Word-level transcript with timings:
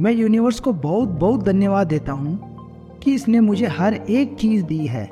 मैं 0.00 0.12
यूनिवर्स 0.12 0.60
को 0.60 0.72
बहुत 0.72 1.08
बहुत 1.08 1.42
धन्यवाद 1.42 1.86
देता 1.86 2.12
हूँ 2.12 2.98
कि 2.98 3.14
इसने 3.14 3.40
मुझे 3.40 3.66
हर 3.66 3.94
एक 3.94 4.34
चीज़ 4.34 4.64
दी 4.64 4.86
है। 4.86 5.08